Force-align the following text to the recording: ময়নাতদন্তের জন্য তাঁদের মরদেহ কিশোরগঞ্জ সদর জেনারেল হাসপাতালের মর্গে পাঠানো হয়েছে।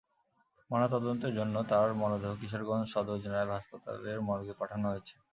ময়নাতদন্তের 0.69 1.33
জন্য 1.35 1.55
তাঁদের 1.69 1.93
মরদেহ 2.01 2.31
কিশোরগঞ্জ 2.41 2.85
সদর 2.93 3.17
জেনারেল 3.23 3.51
হাসপাতালের 3.55 4.19
মর্গে 4.27 4.53
পাঠানো 4.59 4.85
হয়েছে। 4.91 5.15